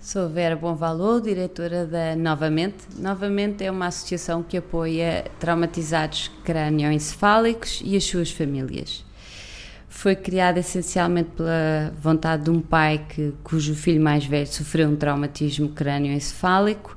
Sou 0.00 0.28
Vera 0.28 0.54
Bom 0.54 0.76
Valor, 0.76 1.20
diretora 1.20 1.84
da 1.84 2.14
Novamente. 2.14 2.76
Novamente 2.96 3.64
é 3.64 3.70
uma 3.70 3.88
associação 3.88 4.44
que 4.44 4.56
apoia 4.56 5.26
traumatizados 5.40 6.30
crânioencefálicos 6.44 7.82
e 7.84 7.96
as 7.96 8.04
suas 8.04 8.30
famílias. 8.30 9.04
Foi 9.88 10.14
criada 10.14 10.60
essencialmente 10.60 11.30
pela 11.36 11.92
vontade 12.00 12.44
de 12.44 12.50
um 12.50 12.60
pai 12.60 13.04
que, 13.08 13.34
cujo 13.42 13.74
filho 13.74 14.00
mais 14.00 14.24
velho 14.24 14.46
sofreu 14.46 14.88
um 14.88 14.94
traumatismo 14.94 15.70
crânioencefálico 15.70 16.96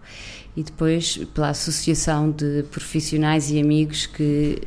e 0.56 0.62
depois 0.62 1.18
pela 1.34 1.50
associação 1.50 2.30
de 2.30 2.64
profissionais 2.70 3.50
e 3.50 3.60
amigos 3.60 4.06
que 4.06 4.62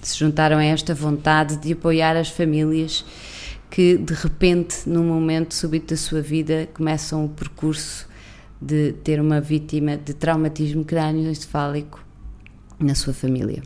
se 0.00 0.18
juntaram 0.18 0.56
a 0.56 0.64
esta 0.64 0.94
vontade 0.94 1.58
de 1.58 1.74
apoiar 1.74 2.16
as 2.16 2.30
famílias 2.30 3.04
que 3.72 3.96
de 3.96 4.12
repente, 4.12 4.86
num 4.86 5.02
momento 5.02 5.54
súbito 5.54 5.94
da 5.94 5.96
sua 5.96 6.20
vida, 6.20 6.68
começam 6.74 7.24
o 7.24 7.28
percurso 7.30 8.06
de 8.60 8.92
ter 9.02 9.18
uma 9.18 9.40
vítima 9.40 9.96
de 9.96 10.12
traumatismo 10.12 10.84
crânioencefálico 10.84 12.04
na 12.78 12.94
sua 12.94 13.14
família. 13.14 13.62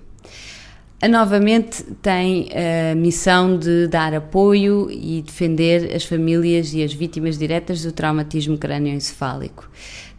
A 1.02 1.08
Novamente 1.08 1.82
tem 2.00 2.48
a 2.52 2.94
missão 2.94 3.58
de 3.58 3.88
dar 3.88 4.14
apoio 4.14 4.88
e 4.92 5.22
defender 5.22 5.92
as 5.92 6.04
famílias 6.04 6.72
e 6.72 6.84
as 6.84 6.94
vítimas 6.94 7.36
diretas 7.36 7.82
do 7.82 7.90
traumatismo 7.90 8.56
crânioencefálico. 8.56 9.68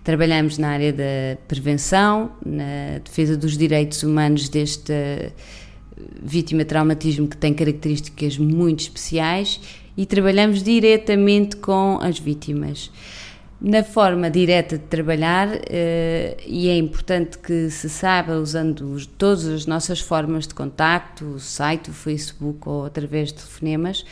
Trabalhamos 0.03 0.57
na 0.57 0.67
área 0.67 0.91
da 0.91 1.37
prevenção, 1.47 2.33
na 2.45 2.99
defesa 3.01 3.37
dos 3.37 3.57
direitos 3.57 4.03
humanos 4.03 4.49
desta 4.49 4.93
vítima 6.21 6.63
de 6.63 6.69
traumatismo 6.69 7.27
que 7.27 7.37
tem 7.37 7.53
características 7.53 8.37
muito 8.37 8.81
especiais 8.81 9.59
e 9.95 10.05
trabalhamos 10.05 10.61
diretamente 10.61 11.55
com 11.57 11.99
as 12.01 12.19
vítimas. 12.19 12.91
Na 13.59 13.83
forma 13.83 14.29
direta 14.29 14.77
de 14.77 14.83
trabalhar, 14.83 15.49
eh, 15.67 16.37
e 16.45 16.69
é 16.69 16.77
importante 16.77 17.39
que 17.39 17.71
se 17.71 17.89
saiba, 17.89 18.37
usando 18.37 19.03
todas 19.17 19.47
as 19.47 19.65
nossas 19.65 19.99
formas 19.99 20.45
de 20.45 20.53
contacto, 20.53 21.25
o 21.25 21.39
site, 21.39 21.89
o 21.89 21.93
Facebook 21.93 22.69
ou 22.69 22.85
através 22.85 23.29
de 23.29 23.35
telefonemas, 23.35 24.05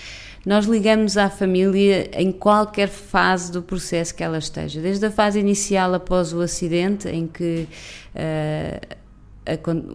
nós 0.44 0.66
ligamos 0.66 1.16
à 1.16 1.30
família 1.30 2.10
em 2.14 2.32
qualquer 2.32 2.88
fase 2.88 3.52
do 3.52 3.62
processo 3.62 4.16
que 4.16 4.24
ela 4.24 4.40
esteja, 4.40 4.82
desde 4.82 5.06
a 5.06 5.12
fase 5.12 5.40
inicial 5.40 5.94
após 5.94 6.34
o 6.34 6.42
acidente, 6.42 7.08
em 7.08 7.28
que 7.28 7.68
uh, 8.16 8.96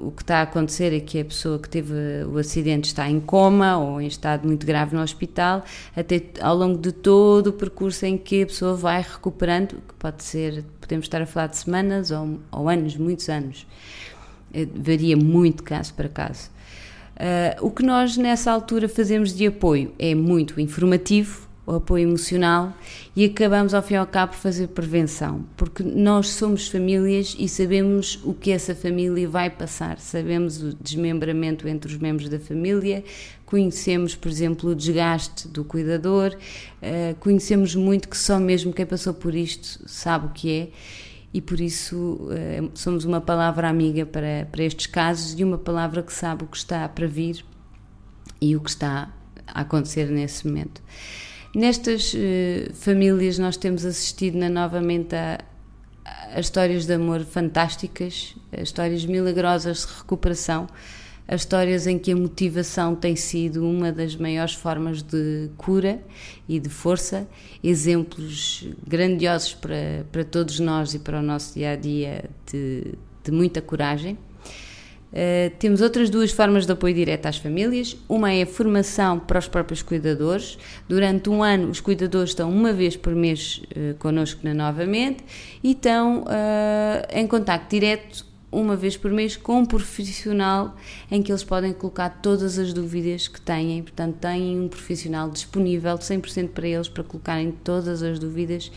o 0.02 0.12
que 0.12 0.22
está 0.22 0.38
a 0.38 0.42
acontecer 0.42 0.92
é 0.92 1.00
que 1.00 1.20
a 1.20 1.24
pessoa 1.24 1.58
que 1.58 1.68
teve 1.68 1.92
o 2.32 2.38
acidente 2.38 2.86
está 2.86 3.10
em 3.10 3.18
coma 3.18 3.78
ou 3.78 4.00
em 4.00 4.06
estado 4.06 4.46
muito 4.46 4.64
grave 4.64 4.94
no 4.94 5.02
hospital, 5.02 5.64
até 5.96 6.22
ao 6.40 6.56
longo 6.56 6.78
de 6.78 6.92
todo 6.92 7.48
o 7.48 7.52
percurso 7.52 8.06
em 8.06 8.16
que 8.16 8.42
a 8.42 8.46
pessoa 8.46 8.74
vai 8.74 9.02
recuperando, 9.02 9.74
que 9.88 9.94
pode 9.98 10.22
ser, 10.22 10.64
podemos 10.80 11.06
estar 11.06 11.20
a 11.20 11.26
falar 11.26 11.48
de 11.48 11.56
semanas 11.56 12.12
ou, 12.12 12.38
ou 12.52 12.68
anos, 12.68 12.96
muitos 12.96 13.28
anos. 13.28 13.66
Eh, 14.54 14.68
varia 14.72 15.16
muito 15.16 15.62
caso 15.62 15.94
para 15.94 16.08
caso. 16.08 16.50
Uh, 17.16 17.66
o 17.66 17.70
que 17.70 17.82
nós 17.82 18.16
nessa 18.16 18.50
altura 18.50 18.88
fazemos 18.88 19.34
de 19.34 19.46
apoio 19.46 19.92
é 19.98 20.14
muito 20.14 20.58
informativo, 20.58 21.49
o 21.70 21.76
apoio 21.76 22.08
emocional 22.08 22.72
e 23.14 23.24
acabamos 23.24 23.74
ao 23.74 23.82
fim 23.82 23.94
e 23.94 23.96
ao 23.96 24.06
cabo 24.06 24.34
fazer 24.34 24.68
prevenção, 24.68 25.44
porque 25.56 25.82
nós 25.82 26.28
somos 26.30 26.66
famílias 26.66 27.36
e 27.38 27.48
sabemos 27.48 28.20
o 28.24 28.34
que 28.34 28.50
essa 28.50 28.74
família 28.74 29.28
vai 29.28 29.48
passar, 29.48 29.98
sabemos 29.98 30.60
o 30.62 30.74
desmembramento 30.74 31.68
entre 31.68 31.92
os 31.92 31.96
membros 31.96 32.28
da 32.28 32.41
família, 32.41 33.04
conhecemos, 33.46 34.16
por 34.16 34.28
exemplo, 34.28 34.70
o 34.70 34.74
desgaste 34.74 35.46
do 35.46 35.64
cuidador, 35.64 36.36
uh, 36.36 37.14
conhecemos 37.20 37.74
muito 37.74 38.08
que 38.08 38.18
só 38.18 38.41
mesmo 38.41 38.72
quem 38.72 38.86
passou 38.86 39.14
por 39.14 39.34
isto 39.34 39.88
sabe 39.88 40.26
o 40.26 40.30
que 40.30 40.52
é. 40.52 40.68
E 41.32 41.41
por 41.41 41.60
isso 41.60 41.96
uh, 41.96 42.70
somos 42.74 43.04
uma 43.04 43.20
palavra 43.20 43.68
amiga 43.68 44.04
para, 44.04 44.48
para 44.50 44.64
estes 44.64 44.86
casos 44.86 45.38
e 45.38 45.44
uma 45.44 45.58
palavra 45.58 46.02
que 46.02 46.12
sabe 46.12 46.42
o 46.42 46.47
que 46.48 46.56
está 46.56 46.88
para 46.88 47.06
vir 47.06 47.44
e 48.41 48.56
o 48.56 48.60
que 48.60 48.70
está 48.70 49.12
a 49.47 49.60
acontecer 49.60 50.06
nesse 50.10 50.48
momento. 50.48 50.82
Nestas 51.55 52.15
uh, 52.15 52.72
famílias 52.75 53.37
nós 53.38 53.56
temos 53.56 53.84
assistido 53.84 54.38
na, 54.38 54.49
novamente 54.49 55.16
a, 55.16 55.41
a, 56.05 56.38
histórias 56.38 56.87
de 56.87 56.93
amor 56.93 57.25
fantásticas, 57.25 58.37
a 58.56 58.61
histórias 58.61 59.05
milagrosas 59.05 59.84
de 59.84 59.93
recuperação, 59.94 60.69
a 61.27 61.34
histórias 61.34 61.88
em 61.88 61.99
que 61.99 62.12
a 62.12 62.16
motivação 62.16 62.94
tem 62.94 63.16
sido 63.16 63.69
uma 63.69 63.91
das 63.91 64.15
maiores 64.15 64.55
formas 64.55 65.03
de 65.03 65.50
cura 65.56 66.00
e 66.49 66.61
de 66.61 66.69
força, 66.69 67.27
exemplos 67.65 68.69
grandiosos 68.87 69.55
para, 69.55 70.06
para 70.12 70.22
todos 70.22 70.61
nós 70.61 70.94
e 70.94 71.00
para 71.00 71.19
o 71.19 71.22
nosso 71.22 71.55
dia 71.55 71.72
a 71.72 71.77
dia 71.77 72.31
de, 72.47 72.94
de 73.25 73.32
muita 73.32 73.61
coragem. 73.61 74.17
Uh, 75.12 75.50
temos 75.59 75.81
outras 75.81 76.09
duas 76.09 76.31
formas 76.31 76.66
de 76.66 76.72
apoio 76.72 76.94
direto 76.94 77.26
às 77.26 77.37
famílias. 77.37 77.97
Uma 78.09 78.32
é 78.32 78.43
a 78.43 78.47
formação 78.47 79.19
para 79.19 79.38
os 79.38 79.48
próprios 79.48 79.82
cuidadores. 79.82 80.56
Durante 80.88 81.28
um 81.28 81.43
ano, 81.43 81.69
os 81.69 81.81
cuidadores 81.81 82.31
estão 82.31 82.50
uma 82.50 82.72
vez 82.72 82.97
por 82.97 83.15
mês 83.15 83.60
uh, 83.76 83.94
connosco 83.99 84.41
na 84.44 84.54
Novamente 84.54 85.25
e 85.62 85.72
estão 85.72 86.22
uh, 86.22 87.06
em 87.12 87.26
contato 87.26 87.69
direto 87.70 88.31
uma 88.53 88.75
vez 88.75 88.97
por 88.97 89.10
mês 89.12 89.37
com 89.37 89.60
um 89.60 89.65
profissional 89.65 90.76
em 91.10 91.22
que 91.22 91.31
eles 91.31 91.44
podem 91.44 91.72
colocar 91.72 92.10
todas 92.20 92.59
as 92.59 92.72
dúvidas 92.72 93.28
que 93.28 93.41
têm. 93.41 93.82
Portanto, 93.82 94.16
têm 94.16 94.60
um 94.60 94.69
profissional 94.69 95.31
disponível 95.31 95.97
100% 95.97 96.49
para 96.49 96.66
eles 96.66 96.88
para 96.88 97.04
colocarem 97.04 97.53
todas 97.53 98.03
as 98.03 98.19
dúvidas 98.19 98.70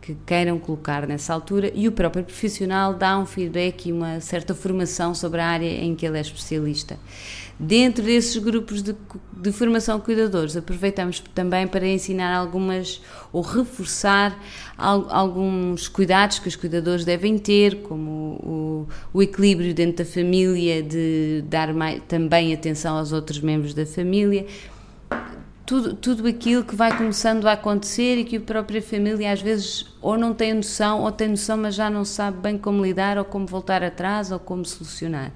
que 0.00 0.16
queiram 0.26 0.58
colocar 0.58 1.06
nessa 1.06 1.34
altura 1.34 1.70
e 1.74 1.86
o 1.86 1.92
próprio 1.92 2.24
profissional 2.24 2.94
dá 2.94 3.18
um 3.18 3.26
feedback 3.26 3.88
e 3.88 3.92
uma 3.92 4.20
certa 4.20 4.54
formação 4.54 5.14
sobre 5.14 5.40
a 5.40 5.46
área 5.46 5.68
em 5.68 5.94
que 5.94 6.06
ele 6.06 6.18
é 6.18 6.20
especialista. 6.20 6.98
Dentro 7.58 8.02
desses 8.02 8.38
grupos 8.38 8.82
de, 8.82 8.96
de 9.36 9.52
formação 9.52 10.00
cuidadores, 10.00 10.56
aproveitamos 10.56 11.20
também 11.34 11.66
para 11.66 11.86
ensinar 11.86 12.34
algumas 12.34 13.02
ou 13.30 13.42
reforçar 13.42 14.42
alguns 14.78 15.86
cuidados 15.86 16.38
que 16.38 16.48
os 16.48 16.56
cuidadores 16.56 17.04
devem 17.04 17.36
ter, 17.36 17.82
como 17.82 18.10
o, 18.42 18.88
o 19.12 19.22
equilíbrio 19.22 19.74
dentro 19.74 20.02
da 20.02 20.10
família, 20.10 20.82
de 20.82 21.44
dar 21.46 21.74
mais, 21.74 22.00
também 22.08 22.54
atenção 22.54 22.96
aos 22.96 23.12
outros 23.12 23.40
membros 23.40 23.74
da 23.74 23.84
família 23.84 24.46
tudo, 25.70 25.94
tudo 25.94 26.26
aquilo 26.26 26.64
que 26.64 26.74
vai 26.74 26.96
começando 26.96 27.46
a 27.46 27.52
acontecer 27.52 28.16
e 28.16 28.24
que 28.24 28.38
a 28.38 28.40
própria 28.40 28.82
família 28.82 29.32
às 29.32 29.40
vezes 29.40 29.86
ou 30.02 30.18
não 30.18 30.34
tem 30.34 30.52
noção, 30.52 31.02
ou 31.02 31.12
tem 31.12 31.28
noção, 31.28 31.56
mas 31.56 31.76
já 31.76 31.88
não 31.88 32.04
sabe 32.04 32.38
bem 32.38 32.58
como 32.58 32.84
lidar, 32.84 33.16
ou 33.16 33.24
como 33.24 33.46
voltar 33.46 33.80
atrás, 33.80 34.32
ou 34.32 34.40
como 34.40 34.64
solucionar. 34.64 35.30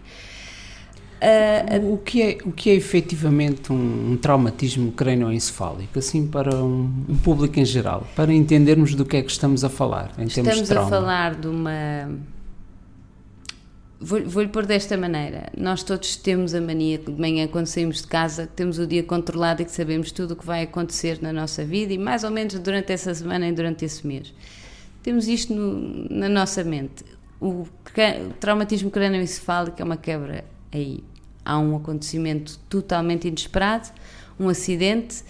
Uh, 1.23 1.93
o, 1.93 1.99
que 1.99 2.21
é, 2.21 2.39
o 2.45 2.51
que 2.51 2.69
é 2.69 2.75
efetivamente 2.75 3.73
um, 3.73 4.13
um 4.13 4.17
traumatismo 4.17 4.91
crânioencefálico, 4.91 6.01
assim 6.01 6.27
para 6.27 6.57
um, 6.57 6.93
um, 7.09 7.17
público 7.17 7.61
em 7.61 7.65
geral, 7.65 8.05
para 8.17 8.35
entendermos 8.35 8.97
do 8.97 9.05
que 9.05 9.19
é 9.19 9.23
que 9.23 9.31
estamos 9.31 9.63
a 9.63 9.69
falar 9.69 10.11
em 10.19 10.27
termos 10.27 10.57
de 10.57 10.65
trauma? 10.65 10.65
Estamos 10.65 10.69
a 10.69 10.87
falar 10.89 11.35
de 11.37 11.47
uma 11.47 12.09
Vou-lhe 14.01 14.25
vou 14.25 14.47
pôr 14.49 14.67
desta 14.67 14.97
maneira. 14.97 15.51
Nós 15.57 15.83
todos 15.83 16.17
temos 16.17 16.55
a 16.55 16.61
mania 16.61 16.99
de 16.99 17.11
manhã, 17.11 17.47
quando 17.47 17.67
saímos 17.67 18.03
de 18.03 18.07
casa, 18.07 18.47
temos 18.47 18.79
o 18.79 18.87
dia 18.87 19.03
controlado 19.03 19.63
e 19.63 19.65
que 19.65 19.71
sabemos 19.71 20.11
tudo 20.11 20.33
o 20.33 20.37
que 20.37 20.45
vai 20.45 20.63
acontecer 20.65 21.21
na 21.23 21.33
nossa 21.33 21.65
vida 21.65 21.93
e 21.93 21.99
mais 21.99 22.25
ou 22.25 22.31
menos 22.31 22.59
durante 22.59 22.93
essa 22.93 23.15
semana 23.15 23.49
e 23.49 23.53
durante 23.53 23.85
esse 23.85 24.07
mês. 24.07 24.35
Temos 25.03 25.29
isto 25.29 25.55
no, 25.55 26.09
na 26.11 26.29
nossa 26.29 26.65
mente. 26.65 27.05
O, 27.41 27.63
o 27.63 27.69
traumatismo 28.41 28.91
crânioencefálico 28.91 29.81
é 29.81 29.85
uma 29.85 29.97
quebra 29.97 30.45
aí. 30.73 31.05
Há 31.45 31.59
um 31.59 31.77
acontecimento 31.77 32.59
totalmente 32.69 33.29
inesperado, 33.29 33.91
um 34.41 34.49
acidente 34.49 35.23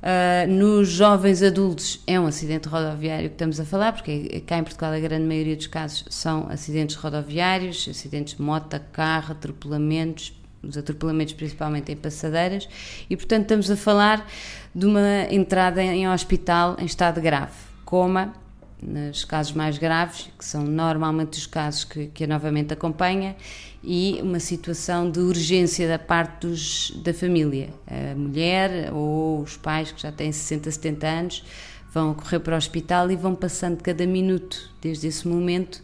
Uh, 0.00 0.50
nos 0.50 0.88
jovens 0.88 1.42
adultos 1.42 2.02
é 2.06 2.18
um 2.18 2.26
acidente 2.26 2.66
rodoviário 2.66 3.28
que 3.28 3.34
estamos 3.34 3.60
a 3.60 3.66
falar, 3.66 3.92
porque 3.92 4.40
cá 4.46 4.56
em 4.56 4.64
Portugal 4.64 4.94
a 4.94 4.98
grande 4.98 5.26
maioria 5.26 5.54
dos 5.54 5.66
casos 5.66 6.06
são 6.08 6.48
acidentes 6.48 6.96
rodoviários, 6.96 7.86
acidentes 7.86 8.34
de 8.34 8.42
moto, 8.42 8.80
carro, 8.92 9.32
atropelamentos, 9.32 10.32
os 10.62 10.78
atropelamentos 10.78 11.34
principalmente 11.34 11.92
em 11.92 11.96
passadeiras, 11.96 12.66
e 13.10 13.16
portanto 13.16 13.42
estamos 13.42 13.70
a 13.70 13.76
falar 13.76 14.26
de 14.74 14.86
uma 14.86 15.26
entrada 15.30 15.82
em 15.82 16.08
hospital 16.08 16.76
em 16.78 16.86
estado 16.86 17.20
grave, 17.20 17.52
coma, 17.84 18.32
nos 18.82 19.24
casos 19.24 19.52
mais 19.52 19.78
graves, 19.78 20.30
que 20.38 20.44
são 20.44 20.62
normalmente 20.64 21.38
os 21.38 21.46
casos 21.46 21.84
que, 21.84 22.06
que 22.08 22.24
a 22.24 22.26
novamente 22.26 22.72
acompanha, 22.72 23.36
e 23.82 24.18
uma 24.22 24.40
situação 24.40 25.10
de 25.10 25.20
urgência 25.20 25.88
da 25.88 25.98
parte 25.98 26.46
dos, 26.46 26.90
da 27.02 27.12
família. 27.12 27.70
A 27.86 28.14
mulher 28.14 28.92
ou 28.92 29.40
os 29.40 29.56
pais 29.56 29.92
que 29.92 30.00
já 30.02 30.12
têm 30.12 30.32
60, 30.32 30.70
70 30.70 31.06
anos 31.06 31.44
vão 31.92 32.14
correr 32.14 32.40
para 32.40 32.54
o 32.54 32.58
hospital 32.58 33.10
e 33.10 33.16
vão 33.16 33.34
passando 33.34 33.82
cada 33.82 34.06
minuto, 34.06 34.70
desde 34.80 35.08
esse 35.08 35.26
momento, 35.26 35.82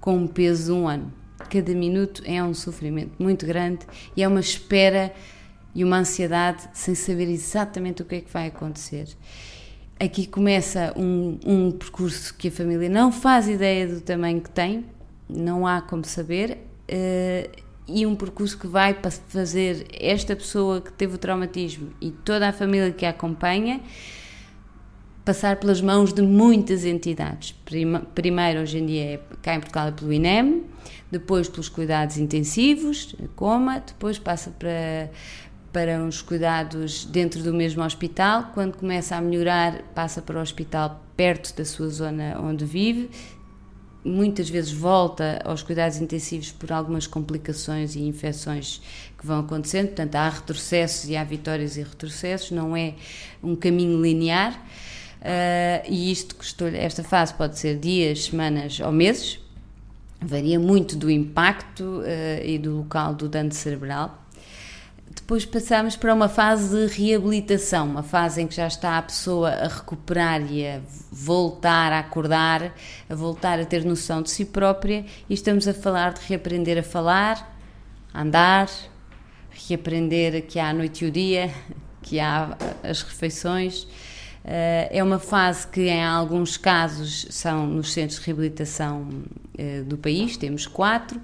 com 0.00 0.16
um 0.16 0.26
peso 0.26 0.66
de 0.66 0.72
um 0.72 0.88
ano. 0.88 1.12
Cada 1.50 1.72
minuto 1.74 2.22
é 2.24 2.42
um 2.42 2.54
sofrimento 2.54 3.12
muito 3.18 3.46
grande 3.46 3.86
e 4.16 4.22
é 4.22 4.28
uma 4.28 4.40
espera 4.40 5.12
e 5.74 5.84
uma 5.84 5.98
ansiedade 5.98 6.68
sem 6.72 6.94
saber 6.94 7.28
exatamente 7.28 8.02
o 8.02 8.04
que 8.04 8.16
é 8.16 8.20
que 8.20 8.32
vai 8.32 8.48
acontecer. 8.48 9.08
Aqui 9.98 10.26
começa 10.26 10.92
um, 10.96 11.38
um 11.44 11.70
percurso 11.72 12.34
que 12.34 12.48
a 12.48 12.50
família 12.50 12.88
não 12.88 13.10
faz 13.10 13.48
ideia 13.48 13.86
do 13.86 14.00
tamanho 14.00 14.40
que 14.40 14.50
tem, 14.50 14.84
não 15.28 15.66
há 15.66 15.80
como 15.80 16.04
saber, 16.04 16.58
uh, 16.90 17.66
e 17.88 18.04
um 18.04 18.14
percurso 18.14 18.58
que 18.58 18.66
vai 18.66 18.96
fazer 19.28 19.86
esta 19.92 20.34
pessoa 20.34 20.80
que 20.80 20.92
teve 20.92 21.14
o 21.14 21.18
traumatismo 21.18 21.90
e 22.00 22.10
toda 22.10 22.48
a 22.48 22.52
família 22.52 22.90
que 22.90 23.06
a 23.06 23.10
acompanha 23.10 23.80
passar 25.24 25.56
pelas 25.56 25.80
mãos 25.80 26.12
de 26.12 26.22
muitas 26.22 26.84
entidades. 26.84 27.52
Primeiro, 28.14 28.60
hoje 28.60 28.78
em 28.78 28.86
dia, 28.86 29.04
é, 29.04 29.20
cá 29.42 29.56
em 29.56 29.58
Portugal, 29.58 29.88
é 29.88 29.90
pelo 29.90 30.12
INEM, 30.12 30.64
depois 31.10 31.48
pelos 31.48 31.68
cuidados 31.68 32.16
intensivos, 32.16 33.14
coma, 33.34 33.80
depois 33.80 34.20
passa 34.20 34.50
para 34.50 35.10
para 35.76 36.02
uns 36.02 36.22
cuidados 36.22 37.04
dentro 37.04 37.42
do 37.42 37.52
mesmo 37.52 37.84
hospital. 37.84 38.50
Quando 38.54 38.78
começa 38.78 39.14
a 39.14 39.20
melhorar, 39.20 39.82
passa 39.94 40.22
para 40.22 40.38
o 40.38 40.40
hospital 40.40 41.04
perto 41.14 41.54
da 41.54 41.66
sua 41.66 41.90
zona 41.90 42.40
onde 42.40 42.64
vive. 42.64 43.10
Muitas 44.02 44.48
vezes 44.48 44.72
volta 44.72 45.38
aos 45.44 45.62
cuidados 45.62 45.98
intensivos 45.98 46.50
por 46.50 46.72
algumas 46.72 47.06
complicações 47.06 47.94
e 47.94 48.00
infecções 48.00 48.80
que 49.18 49.26
vão 49.26 49.40
acontecendo. 49.40 49.88
Portanto, 49.88 50.14
há 50.14 50.30
retrocessos 50.30 51.10
e 51.10 51.14
há 51.14 51.22
vitórias 51.22 51.76
e 51.76 51.82
retrocessos, 51.82 52.52
não 52.52 52.74
é 52.74 52.94
um 53.42 53.54
caminho 53.54 54.00
linear. 54.00 54.54
Uh, 54.54 55.84
e 55.90 56.10
isto, 56.10 56.36
esta 56.72 57.04
fase 57.04 57.34
pode 57.34 57.58
ser 57.58 57.78
dias, 57.78 58.24
semanas 58.24 58.80
ou 58.80 58.92
meses, 58.92 59.38
varia 60.22 60.58
muito 60.58 60.96
do 60.96 61.10
impacto 61.10 61.82
uh, 61.82 62.42
e 62.42 62.56
do 62.56 62.78
local 62.78 63.12
do 63.12 63.28
dano 63.28 63.52
cerebral. 63.52 64.25
Depois 65.14 65.44
passamos 65.44 65.96
para 65.96 66.12
uma 66.12 66.28
fase 66.28 66.88
de 66.88 66.94
reabilitação, 66.94 67.86
uma 67.86 68.02
fase 68.02 68.42
em 68.42 68.46
que 68.46 68.54
já 68.54 68.66
está 68.66 68.98
a 68.98 69.02
pessoa 69.02 69.50
a 69.50 69.68
recuperar 69.68 70.42
e 70.50 70.66
a 70.66 70.80
voltar 71.10 71.92
a 71.92 72.00
acordar, 72.00 72.74
a 73.08 73.14
voltar 73.14 73.60
a 73.60 73.64
ter 73.64 73.84
noção 73.84 74.20
de 74.22 74.30
si 74.30 74.44
própria, 74.44 75.04
e 75.28 75.34
estamos 75.34 75.66
a 75.66 75.74
falar 75.74 76.12
de 76.12 76.20
reaprender 76.26 76.78
a 76.78 76.82
falar, 76.82 77.56
a 78.12 78.22
andar, 78.22 78.68
reaprender 79.50 80.46
que 80.46 80.58
há 80.58 80.70
a 80.70 80.72
noite 80.72 81.04
e 81.04 81.08
o 81.08 81.10
dia, 81.10 81.50
que 82.02 82.20
há 82.20 82.56
as 82.82 83.02
refeições. 83.02 83.86
Eh, 84.44 84.98
é 84.98 85.02
uma 85.02 85.18
fase 85.18 85.66
que, 85.66 85.88
em 85.88 86.04
alguns 86.04 86.56
casos, 86.56 87.26
são 87.30 87.66
nos 87.66 87.92
centros 87.92 88.20
de 88.20 88.26
reabilitação 88.26 89.08
eh, 89.58 89.82
do 89.82 89.98
país, 89.98 90.36
temos 90.36 90.68
quatro, 90.68 91.20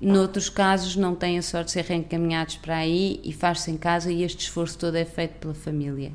Noutros 0.00 0.48
casos 0.48 0.96
não 0.96 1.14
têm 1.14 1.38
a 1.38 1.42
sorte 1.42 1.66
de 1.66 1.72
ser 1.72 1.84
reencaminhados 1.84 2.56
para 2.56 2.76
aí 2.76 3.20
e 3.22 3.32
faz-se 3.32 3.70
em 3.70 3.76
casa 3.76 4.10
e 4.10 4.22
este 4.22 4.44
esforço 4.44 4.78
todo 4.78 4.96
é 4.96 5.04
feito 5.04 5.34
pela 5.34 5.52
família. 5.52 6.12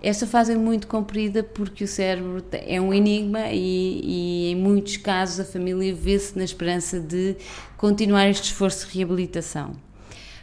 Esta 0.00 0.26
fase 0.26 0.52
é 0.52 0.56
muito 0.56 0.86
comprida 0.86 1.42
porque 1.42 1.84
o 1.84 1.88
cérebro 1.88 2.44
é 2.52 2.80
um 2.80 2.92
enigma 2.92 3.50
e, 3.50 4.00
e 4.04 4.52
em 4.52 4.56
muitos 4.56 4.96
casos 4.96 5.40
a 5.40 5.44
família 5.44 5.94
vê-se 5.94 6.36
na 6.36 6.44
esperança 6.44 7.00
de 7.00 7.36
continuar 7.76 8.28
este 8.28 8.44
esforço 8.44 8.86
de 8.86 8.98
reabilitação. 8.98 9.76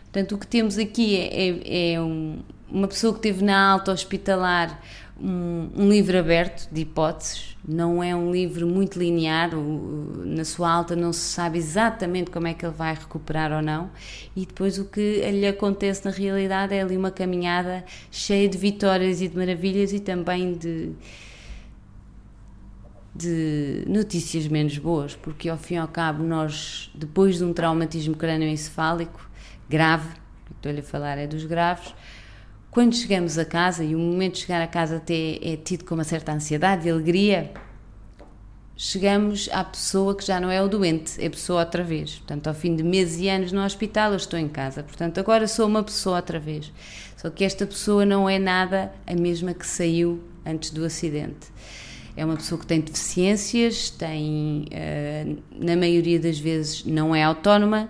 Portanto, 0.03 0.35
o 0.35 0.37
que 0.37 0.47
temos 0.47 0.77
aqui 0.77 1.17
é, 1.17 1.49
é, 1.49 1.93
é 1.93 2.01
um, 2.01 2.39
uma 2.69 2.87
pessoa 2.87 3.13
que 3.13 3.19
teve 3.19 3.43
na 3.43 3.71
alta 3.71 3.91
hospitalar 3.91 4.81
um, 5.21 5.69
um, 5.75 5.89
livro 5.89 6.17
aberto 6.17 6.69
de 6.71 6.81
hipóteses, 6.81 7.57
não 7.67 8.01
é 8.03 8.15
um 8.15 8.31
livro 8.31 8.65
muito 8.67 8.97
linear, 8.97 9.51
na 9.55 10.45
sua 10.45 10.71
alta 10.71 10.95
não 10.95 11.11
se 11.11 11.19
sabe 11.19 11.57
exatamente 11.57 12.31
como 12.31 12.47
é 12.47 12.53
que 12.53 12.65
ele 12.65 12.73
vai 12.73 12.93
recuperar 12.93 13.51
ou 13.51 13.61
não, 13.61 13.89
e 14.35 14.45
depois 14.45 14.77
o 14.77 14.85
que 14.85 15.21
lhe 15.31 15.47
acontece 15.47 16.05
na 16.05 16.11
realidade 16.11 16.73
é 16.73 16.81
ali 16.81 16.95
uma 16.95 17.11
caminhada 17.11 17.83
cheia 18.09 18.47
de 18.47 18.57
vitórias 18.57 19.21
e 19.21 19.27
de 19.27 19.37
maravilhas 19.37 19.91
e 19.91 19.99
também 19.99 20.53
de, 20.53 20.91
de 23.13 23.83
notícias 23.87 24.47
menos 24.47 24.77
boas, 24.77 25.15
porque 25.15 25.49
ao 25.49 25.57
fim 25.57 25.75
e 25.75 25.77
ao 25.77 25.87
cabo 25.87 26.23
nós, 26.23 26.89
depois 26.95 27.37
de 27.37 27.43
um 27.43 27.53
traumatismo 27.53 28.15
crânioencefálico 28.15 29.29
grave, 29.67 30.09
estou-lhe 30.55 30.79
a 30.79 30.83
falar 30.83 31.17
é 31.17 31.27
dos 31.27 31.45
graves, 31.45 31.93
quando 32.71 32.95
chegamos 32.95 33.37
a 33.37 33.45
casa, 33.45 33.83
e 33.83 33.95
o 33.95 33.99
momento 33.99 34.33
de 34.35 34.41
chegar 34.41 34.61
a 34.61 34.67
casa 34.67 34.97
até 34.97 35.39
é 35.41 35.57
tido 35.57 35.85
com 35.85 35.95
uma 35.95 36.03
certa 36.03 36.31
ansiedade 36.31 36.87
e 36.87 36.91
alegria, 36.91 37.51
chegamos 38.77 39.49
à 39.51 39.63
pessoa 39.63 40.15
que 40.15 40.25
já 40.25 40.39
não 40.39 40.49
é 40.49 40.61
o 40.61 40.67
doente, 40.67 41.21
é 41.21 41.27
a 41.27 41.29
pessoa 41.29 41.61
outra 41.61 41.83
vez. 41.83 42.15
Portanto, 42.19 42.47
ao 42.47 42.53
fim 42.53 42.75
de 42.75 42.83
meses 42.83 43.19
e 43.19 43.27
anos 43.27 43.51
no 43.51 43.63
hospital, 43.63 44.11
eu 44.11 44.17
estou 44.17 44.39
em 44.39 44.47
casa. 44.47 44.83
Portanto, 44.83 45.19
agora 45.19 45.47
sou 45.47 45.67
uma 45.67 45.83
pessoa 45.83 46.17
outra 46.17 46.39
vez. 46.39 46.71
Só 47.17 47.29
que 47.29 47.43
esta 47.43 47.65
pessoa 47.65 48.05
não 48.05 48.29
é 48.29 48.39
nada 48.39 48.93
a 49.05 49.13
mesma 49.13 49.53
que 49.53 49.67
saiu 49.67 50.23
antes 50.45 50.69
do 50.69 50.85
acidente. 50.85 51.47
É 52.15 52.23
uma 52.23 52.35
pessoa 52.35 52.59
que 52.59 52.67
tem 52.67 52.79
deficiências, 52.79 53.89
tem, 53.89 54.65
uh, 54.71 55.37
na 55.57 55.75
maioria 55.75 56.19
das 56.19 56.39
vezes, 56.39 56.85
não 56.85 57.15
é 57.15 57.23
autónoma, 57.23 57.89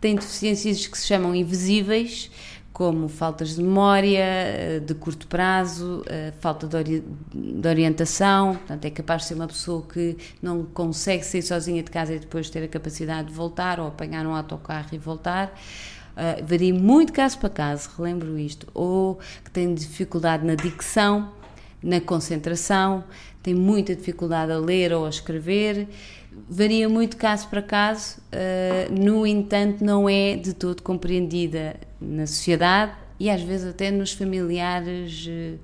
tem 0.00 0.14
deficiências 0.14 0.86
que 0.86 0.96
se 0.96 1.06
chamam 1.06 1.34
invisíveis, 1.34 2.30
como 2.78 3.08
faltas 3.08 3.56
de 3.56 3.60
memória, 3.60 4.22
eh, 4.22 4.78
de 4.78 4.94
curto 4.94 5.26
prazo, 5.26 6.04
eh, 6.06 6.32
falta 6.38 6.64
de, 6.64 6.76
ori 6.76 7.04
de, 7.34 7.68
orientação, 7.68 8.54
portanto 8.54 8.84
é 8.84 8.90
capaz 8.90 9.22
de 9.22 9.28
ser 9.28 9.34
uma 9.34 9.48
pessoa 9.48 9.82
que 9.82 10.16
não 10.40 10.62
consegue 10.62 11.24
sair 11.24 11.42
sozinha 11.42 11.82
de 11.82 11.90
casa 11.90 12.14
e 12.14 12.20
depois 12.20 12.48
ter 12.48 12.62
a 12.62 12.68
capacidade 12.68 13.26
de 13.26 13.34
voltar 13.34 13.80
ou 13.80 13.88
apanhar 13.88 14.24
um 14.24 14.32
autocarro 14.32 14.90
e 14.92 14.98
voltar. 14.98 15.48
Uh, 15.48 16.46
varia 16.46 16.72
muito 16.72 17.12
caso 17.12 17.40
para 17.40 17.48
caso, 17.50 17.90
relembro 17.98 18.38
isto, 18.38 18.68
ou 18.72 19.18
que 19.44 19.50
tem 19.50 19.74
dificuldade 19.74 20.46
na 20.46 20.54
dicção, 20.54 21.32
na 21.82 22.00
concentração, 22.00 23.02
tem 23.42 23.54
muita 23.54 23.96
dificuldade 23.96 24.52
a 24.52 24.58
ler 24.58 24.92
ou 24.92 25.04
a 25.04 25.08
escrever, 25.08 25.88
varia 26.48 26.88
muito 26.88 27.16
caso 27.16 27.48
para 27.48 27.62
caso, 27.62 28.18
uh, 28.18 28.92
no 28.92 29.26
entanto, 29.26 29.84
não 29.84 30.08
é 30.08 30.36
de 30.36 30.52
todo 30.52 30.82
compreendida 30.82 31.76
na 32.00 32.26
sociedade 32.26 32.92
e 33.18 33.30
às 33.30 33.42
vezes 33.42 33.66
até 33.66 33.90
nos 33.90 34.12
familiares 34.12 35.26
uh, 35.26 35.58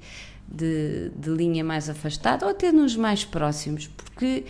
de, 0.49 1.11
de 1.17 1.31
linha 1.31 1.65
mais 1.65 1.89
afastada 1.89 2.47
ou 2.47 2.51
até 2.51 2.73
nos 2.73 2.97
mais 2.97 3.25
próximos, 3.25 3.87
porque 3.89 4.45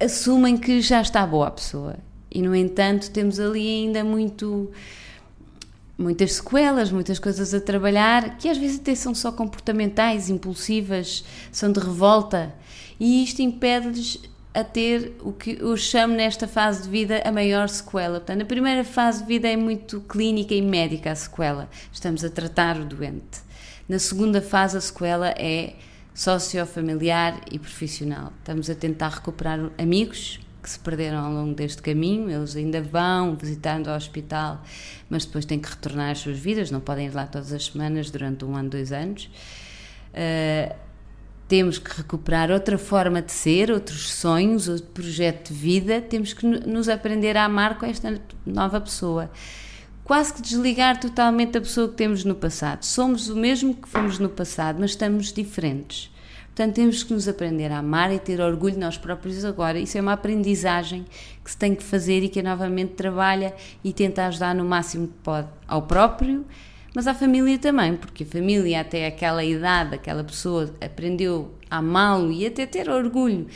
assumem 0.00 0.56
que 0.56 0.80
já 0.80 1.00
está 1.00 1.26
boa 1.26 1.48
a 1.48 1.50
pessoa. 1.50 1.96
E, 2.30 2.42
no 2.42 2.54
entanto, 2.54 3.10
temos 3.10 3.40
ali 3.40 3.66
ainda 3.66 4.04
muito 4.04 4.70
muitas 5.96 6.34
sequelas, 6.34 6.92
muitas 6.92 7.18
coisas 7.18 7.52
a 7.52 7.60
trabalhar, 7.60 8.38
que 8.38 8.48
às 8.48 8.56
vezes 8.56 8.78
até 8.78 8.94
são 8.94 9.12
só 9.12 9.32
comportamentais, 9.32 10.30
impulsivas, 10.30 11.24
são 11.50 11.72
de 11.72 11.80
revolta, 11.80 12.54
e 13.00 13.24
isto 13.24 13.42
impede-lhes 13.42 14.20
a 14.58 14.64
ter 14.64 15.14
o 15.20 15.32
que 15.32 15.58
eu 15.60 15.76
chamo 15.76 16.14
nesta 16.14 16.48
fase 16.48 16.82
de 16.82 16.88
vida 16.88 17.22
a 17.24 17.30
maior 17.30 17.68
sequela. 17.68 18.18
Portanto, 18.18 18.38
na 18.40 18.44
primeira 18.44 18.82
fase 18.82 19.22
de 19.22 19.28
vida 19.28 19.48
é 19.48 19.56
muito 19.56 20.00
clínica 20.00 20.54
e 20.54 20.60
médica 20.60 21.12
a 21.12 21.14
sequela. 21.14 21.68
Estamos 21.92 22.24
a 22.24 22.30
tratar 22.30 22.76
o 22.80 22.84
doente. 22.84 23.40
Na 23.88 23.98
segunda 23.98 24.42
fase 24.42 24.76
a 24.76 24.80
sequela 24.80 25.28
é 25.30 25.74
sociofamiliar 26.12 27.40
e 27.50 27.58
profissional. 27.58 28.32
Estamos 28.38 28.68
a 28.68 28.74
tentar 28.74 29.10
recuperar 29.10 29.70
amigos 29.78 30.40
que 30.60 30.68
se 30.68 30.78
perderam 30.80 31.24
ao 31.24 31.32
longo 31.32 31.54
deste 31.54 31.80
caminho, 31.80 32.28
eles 32.28 32.56
ainda 32.56 32.82
vão 32.82 33.36
visitando 33.36 33.86
o 33.86 33.94
hospital, 33.94 34.62
mas 35.08 35.24
depois 35.24 35.44
têm 35.44 35.60
que 35.60 35.70
retornar 35.70 36.10
às 36.10 36.18
suas 36.18 36.38
vidas, 36.38 36.70
não 36.70 36.80
podem 36.80 37.06
ir 37.06 37.14
lá 37.14 37.26
todas 37.26 37.52
as 37.52 37.66
semanas 37.66 38.10
durante 38.10 38.44
um 38.44 38.56
ano, 38.56 38.68
dois 38.68 38.90
anos. 38.92 39.30
Uh, 40.12 40.87
temos 41.48 41.78
que 41.78 41.96
recuperar 41.96 42.50
outra 42.50 42.76
forma 42.76 43.22
de 43.22 43.32
ser, 43.32 43.70
outros 43.70 44.12
sonhos, 44.12 44.68
outro 44.68 44.86
projeto 44.92 45.48
de 45.48 45.58
vida, 45.58 46.00
temos 46.00 46.34
que 46.34 46.46
nos 46.46 46.90
aprender 46.90 47.38
a 47.38 47.44
amar 47.46 47.78
com 47.78 47.86
esta 47.86 48.20
nova 48.44 48.78
pessoa. 48.80 49.30
Quase 50.04 50.34
que 50.34 50.42
desligar 50.42 51.00
totalmente 51.00 51.56
a 51.56 51.60
pessoa 51.60 51.88
que 51.88 51.94
temos 51.94 52.22
no 52.22 52.34
passado. 52.34 52.84
Somos 52.84 53.28
o 53.28 53.36
mesmo 53.36 53.74
que 53.74 53.88
fomos 53.88 54.18
no 54.18 54.28
passado, 54.28 54.78
mas 54.78 54.90
estamos 54.90 55.32
diferentes. 55.32 56.10
Portanto, 56.48 56.74
temos 56.74 57.02
que 57.02 57.14
nos 57.14 57.28
aprender 57.28 57.70
a 57.70 57.78
amar 57.78 58.12
e 58.12 58.18
ter 58.18 58.40
orgulho 58.40 58.74
de 58.74 58.80
nós 58.80 58.98
próprios 58.98 59.44
agora. 59.44 59.78
Isso 59.78 59.96
é 59.96 60.00
uma 60.00 60.14
aprendizagem 60.14 61.06
que 61.44 61.50
se 61.50 61.56
tem 61.56 61.74
que 61.74 61.84
fazer 61.84 62.22
e 62.24 62.28
que 62.28 62.42
novamente 62.42 62.94
trabalha 62.94 63.54
e 63.82 63.92
tenta 63.92 64.26
ajudar 64.26 64.54
no 64.54 64.64
máximo 64.64 65.06
que 65.08 65.14
pode 65.22 65.48
ao 65.66 65.82
próprio 65.82 66.44
mas 66.94 67.06
à 67.06 67.14
família 67.14 67.58
também, 67.58 67.96
porque 67.96 68.24
a 68.24 68.26
família, 68.26 68.80
até 68.80 69.06
aquela 69.06 69.44
idade, 69.44 69.94
aquela 69.94 70.24
pessoa 70.24 70.74
aprendeu 70.80 71.54
a 71.70 71.78
amá-lo 71.78 72.32
e 72.32 72.46
até 72.46 72.66
ter 72.66 72.88
orgulho 72.88 73.46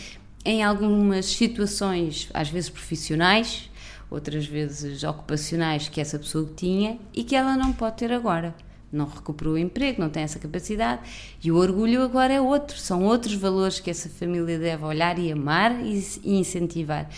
em 0.44 0.62
algumas 0.62 1.26
situações, 1.26 2.28
às 2.34 2.48
vezes 2.50 2.68
profissionais, 2.68 3.70
outras 4.10 4.46
vezes 4.46 5.02
ocupacionais, 5.04 5.88
que 5.88 6.00
essa 6.00 6.18
pessoa 6.18 6.50
tinha 6.54 6.98
e 7.14 7.24
que 7.24 7.34
ela 7.34 7.56
não 7.56 7.72
pode 7.72 7.96
ter 7.96 8.12
agora. 8.12 8.54
Não 8.90 9.06
recuperou 9.06 9.54
o 9.54 9.58
emprego, 9.58 10.02
não 10.02 10.10
tem 10.10 10.22
essa 10.22 10.38
capacidade 10.38 11.00
e 11.42 11.50
o 11.50 11.56
orgulho 11.56 12.02
agora 12.02 12.34
é 12.34 12.40
outro. 12.40 12.76
São 12.76 13.04
outros 13.04 13.34
valores 13.34 13.80
que 13.80 13.90
essa 13.90 14.08
família 14.10 14.58
deve 14.58 14.84
olhar 14.84 15.18
e 15.18 15.32
amar 15.32 15.80
e, 15.80 16.06
e 16.22 16.38
incentivar. 16.38 17.08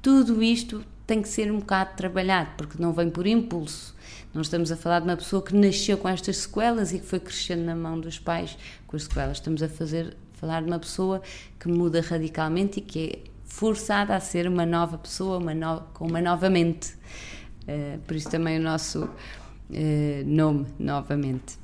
Tudo 0.00 0.40
isto 0.42 0.84
tem 1.04 1.20
que 1.20 1.28
ser 1.28 1.50
um 1.50 1.58
bocado 1.58 1.96
trabalhado, 1.96 2.50
porque 2.56 2.80
não 2.80 2.92
vem 2.92 3.10
por 3.10 3.26
impulso 3.26 3.93
não 4.34 4.42
estamos 4.42 4.72
a 4.72 4.76
falar 4.76 4.98
de 4.98 5.06
uma 5.06 5.16
pessoa 5.16 5.40
que 5.40 5.54
nasceu 5.54 5.96
com 5.96 6.08
estas 6.08 6.38
sequelas 6.38 6.92
e 6.92 6.98
que 6.98 7.06
foi 7.06 7.20
crescendo 7.20 7.62
na 7.62 7.74
mão 7.76 7.98
dos 8.00 8.18
pais 8.18 8.58
com 8.86 8.96
as 8.96 9.04
sequelas. 9.04 9.36
Estamos 9.36 9.62
a 9.62 9.68
fazer 9.68 10.16
falar 10.32 10.60
de 10.62 10.66
uma 10.66 10.78
pessoa 10.78 11.22
que 11.58 11.68
muda 11.68 12.00
radicalmente 12.00 12.80
e 12.80 12.82
que 12.82 13.06
é 13.06 13.30
forçada 13.44 14.16
a 14.16 14.20
ser 14.20 14.48
uma 14.48 14.66
nova 14.66 14.98
pessoa, 14.98 15.38
uma 15.38 15.54
no, 15.54 15.80
com 15.94 16.08
uma 16.08 16.20
nova 16.20 16.50
mente. 16.50 16.94
Uh, 17.62 17.98
por 18.06 18.16
isso 18.16 18.28
também 18.28 18.58
o 18.58 18.62
nosso 18.62 19.04
uh, 19.04 19.10
nome, 20.26 20.66
novamente. 20.78 21.63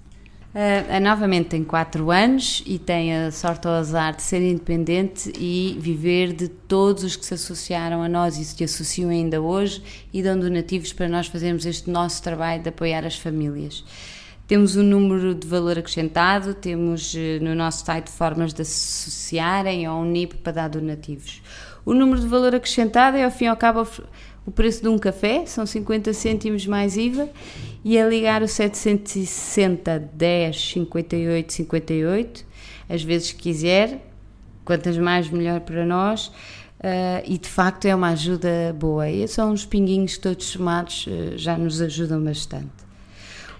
Uh, 0.52 0.96
a 0.96 0.98
Novamente 0.98 1.50
tem 1.50 1.62
4 1.62 2.10
anos 2.10 2.60
e 2.66 2.76
tem 2.76 3.14
a 3.16 3.30
sorte 3.30 3.68
ou 3.68 3.74
azar 3.74 4.16
de 4.16 4.22
ser 4.22 4.42
independente 4.42 5.32
e 5.38 5.76
viver 5.78 6.32
de 6.32 6.48
todos 6.48 7.04
os 7.04 7.14
que 7.14 7.24
se 7.24 7.34
associaram 7.34 8.02
a 8.02 8.08
nós 8.08 8.36
e 8.36 8.44
se 8.44 8.64
associam 8.64 9.10
ainda 9.10 9.40
hoje 9.40 9.80
e 10.12 10.20
dão 10.20 10.36
donativos 10.36 10.92
para 10.92 11.08
nós 11.08 11.28
fazermos 11.28 11.64
este 11.66 11.88
nosso 11.88 12.20
trabalho 12.20 12.62
de 12.64 12.68
apoiar 12.68 13.06
as 13.06 13.16
famílias. 13.16 13.84
Temos 14.48 14.74
um 14.74 14.82
número 14.82 15.36
de 15.36 15.46
valor 15.46 15.78
acrescentado, 15.78 16.52
temos 16.52 17.14
no 17.40 17.54
nosso 17.54 17.84
site 17.84 18.10
formas 18.10 18.52
de 18.52 18.62
associarem 18.62 19.86
ao 19.86 20.04
NIP 20.04 20.38
para 20.38 20.52
dar 20.52 20.68
donativos. 20.68 21.40
O 21.84 21.94
número 21.94 22.20
de 22.20 22.26
valor 22.26 22.54
acrescentado 22.54 23.16
é, 23.16 23.24
ao 23.24 23.30
fim 23.30 23.44
e 23.44 23.48
ao 23.48 23.56
cabo, 23.56 23.86
o 24.46 24.50
preço 24.50 24.82
de 24.82 24.88
um 24.88 24.98
café, 24.98 25.44
são 25.46 25.66
50 25.66 26.12
cêntimos 26.12 26.66
mais 26.66 26.96
IVA, 26.96 27.28
e 27.84 27.96
é 27.96 28.08
ligar 28.08 28.42
o 28.42 28.48
760 28.48 30.10
10 30.12 30.72
58 30.72 31.52
58, 31.52 32.46
às 32.88 33.02
vezes 33.02 33.32
quiser, 33.32 34.00
quantas 34.64 34.96
mais 34.98 35.28
melhor 35.30 35.60
para 35.60 35.84
nós, 35.84 36.26
uh, 36.26 37.22
e 37.24 37.38
de 37.38 37.48
facto 37.48 37.86
é 37.86 37.94
uma 37.94 38.08
ajuda 38.08 38.74
boa. 38.78 39.08
E 39.08 39.26
são 39.28 39.52
uns 39.52 39.64
pinguinhos 39.64 40.18
todos 40.18 40.46
somados, 40.46 41.06
uh, 41.06 41.36
já 41.36 41.56
nos 41.56 41.80
ajudam 41.80 42.22
bastante. 42.22 42.89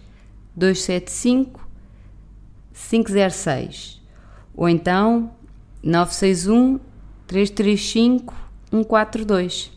275 0.56 1.68
506 2.72 4.00
ou 4.56 4.68
então 4.68 5.32
961 5.82 6.78
335 7.26 8.32
142. 8.70 9.72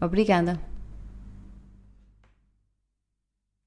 Obrigada. 0.00 0.71